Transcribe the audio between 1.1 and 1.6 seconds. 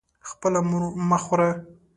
خوره.